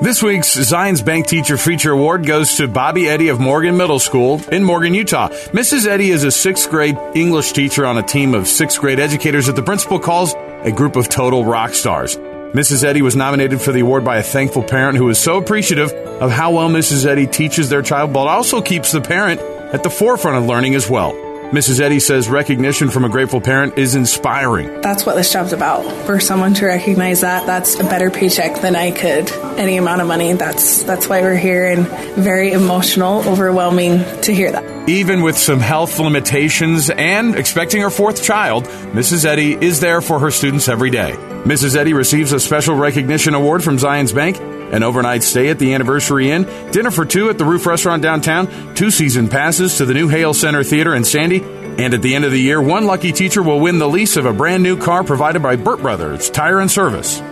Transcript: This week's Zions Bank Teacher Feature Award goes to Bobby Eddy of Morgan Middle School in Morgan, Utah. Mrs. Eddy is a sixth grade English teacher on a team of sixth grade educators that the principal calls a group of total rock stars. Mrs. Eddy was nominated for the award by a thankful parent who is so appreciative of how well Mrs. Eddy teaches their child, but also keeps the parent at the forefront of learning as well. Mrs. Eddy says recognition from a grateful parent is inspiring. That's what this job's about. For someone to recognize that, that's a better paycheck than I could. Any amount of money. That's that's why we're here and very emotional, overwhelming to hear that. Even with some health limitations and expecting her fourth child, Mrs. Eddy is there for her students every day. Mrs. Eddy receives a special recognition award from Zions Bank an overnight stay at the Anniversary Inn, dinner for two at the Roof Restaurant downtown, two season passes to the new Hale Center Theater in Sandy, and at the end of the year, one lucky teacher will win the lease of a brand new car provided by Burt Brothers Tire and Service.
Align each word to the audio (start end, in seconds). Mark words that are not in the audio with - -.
This 0.00 0.22
week's 0.22 0.56
Zions 0.56 1.04
Bank 1.04 1.26
Teacher 1.26 1.56
Feature 1.56 1.90
Award 1.90 2.24
goes 2.24 2.54
to 2.58 2.68
Bobby 2.68 3.08
Eddy 3.08 3.30
of 3.30 3.40
Morgan 3.40 3.76
Middle 3.76 3.98
School 3.98 4.40
in 4.52 4.62
Morgan, 4.62 4.94
Utah. 4.94 5.28
Mrs. 5.28 5.88
Eddy 5.88 6.10
is 6.10 6.22
a 6.22 6.30
sixth 6.30 6.70
grade 6.70 6.96
English 7.16 7.50
teacher 7.50 7.84
on 7.84 7.98
a 7.98 8.02
team 8.04 8.32
of 8.32 8.46
sixth 8.46 8.80
grade 8.80 9.00
educators 9.00 9.46
that 9.46 9.56
the 9.56 9.62
principal 9.62 9.98
calls 9.98 10.34
a 10.62 10.70
group 10.70 10.94
of 10.94 11.08
total 11.08 11.44
rock 11.44 11.74
stars. 11.74 12.16
Mrs. 12.16 12.84
Eddy 12.84 13.02
was 13.02 13.16
nominated 13.16 13.60
for 13.60 13.72
the 13.72 13.80
award 13.80 14.04
by 14.04 14.18
a 14.18 14.22
thankful 14.22 14.62
parent 14.62 14.96
who 14.96 15.08
is 15.08 15.18
so 15.18 15.36
appreciative 15.36 15.92
of 15.92 16.30
how 16.30 16.52
well 16.52 16.68
Mrs. 16.68 17.04
Eddy 17.04 17.26
teaches 17.26 17.68
their 17.68 17.82
child, 17.82 18.12
but 18.12 18.28
also 18.28 18.62
keeps 18.62 18.92
the 18.92 19.00
parent 19.00 19.40
at 19.40 19.82
the 19.82 19.90
forefront 19.90 20.38
of 20.38 20.46
learning 20.46 20.76
as 20.76 20.88
well. 20.88 21.27
Mrs. 21.50 21.80
Eddy 21.80 21.98
says 21.98 22.28
recognition 22.28 22.90
from 22.90 23.06
a 23.06 23.08
grateful 23.08 23.40
parent 23.40 23.78
is 23.78 23.94
inspiring. 23.94 24.82
That's 24.82 25.06
what 25.06 25.16
this 25.16 25.32
job's 25.32 25.54
about. 25.54 25.82
For 26.04 26.20
someone 26.20 26.52
to 26.54 26.66
recognize 26.66 27.22
that, 27.22 27.46
that's 27.46 27.80
a 27.80 27.84
better 27.84 28.10
paycheck 28.10 28.60
than 28.60 28.76
I 28.76 28.90
could. 28.90 29.30
Any 29.58 29.78
amount 29.78 30.02
of 30.02 30.08
money. 30.08 30.34
That's 30.34 30.82
that's 30.82 31.08
why 31.08 31.22
we're 31.22 31.36
here 31.36 31.66
and 31.66 31.86
very 32.16 32.52
emotional, 32.52 33.26
overwhelming 33.26 34.04
to 34.22 34.34
hear 34.34 34.52
that. 34.52 34.77
Even 34.88 35.20
with 35.20 35.36
some 35.36 35.60
health 35.60 35.98
limitations 35.98 36.88
and 36.88 37.36
expecting 37.36 37.82
her 37.82 37.90
fourth 37.90 38.22
child, 38.22 38.64
Mrs. 38.64 39.26
Eddy 39.26 39.52
is 39.52 39.80
there 39.80 40.00
for 40.00 40.18
her 40.18 40.30
students 40.30 40.66
every 40.66 40.90
day. 40.90 41.12
Mrs. 41.44 41.76
Eddy 41.76 41.92
receives 41.92 42.32
a 42.32 42.40
special 42.40 42.74
recognition 42.74 43.34
award 43.34 43.62
from 43.62 43.76
Zions 43.76 44.14
Bank 44.14 44.38
an 44.72 44.82
overnight 44.82 45.22
stay 45.22 45.48
at 45.48 45.58
the 45.58 45.74
Anniversary 45.74 46.30
Inn, 46.30 46.44
dinner 46.70 46.90
for 46.90 47.04
two 47.04 47.30
at 47.30 47.38
the 47.38 47.44
Roof 47.44 47.66
Restaurant 47.66 48.02
downtown, 48.02 48.74
two 48.74 48.90
season 48.90 49.28
passes 49.28 49.78
to 49.78 49.86
the 49.86 49.94
new 49.94 50.08
Hale 50.08 50.34
Center 50.34 50.62
Theater 50.62 50.94
in 50.94 51.04
Sandy, 51.04 51.40
and 51.42 51.94
at 51.94 52.02
the 52.02 52.14
end 52.14 52.24
of 52.24 52.32
the 52.32 52.40
year, 52.40 52.60
one 52.60 52.86
lucky 52.86 53.12
teacher 53.12 53.42
will 53.42 53.60
win 53.60 53.78
the 53.78 53.88
lease 53.88 54.16
of 54.16 54.26
a 54.26 54.32
brand 54.32 54.62
new 54.62 54.76
car 54.76 55.04
provided 55.04 55.42
by 55.42 55.56
Burt 55.56 55.80
Brothers 55.80 56.28
Tire 56.30 56.60
and 56.60 56.70
Service. 56.70 57.22